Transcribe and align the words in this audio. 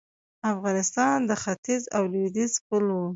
افغانستان 0.53 1.17
د 1.29 1.31
ختیځ 1.43 1.81
او 1.95 2.03
لویدیځ 2.13 2.53
پل 2.67 2.85
و 2.97 3.01